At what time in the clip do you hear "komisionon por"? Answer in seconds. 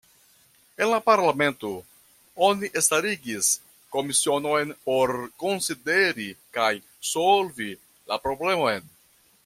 3.97-5.13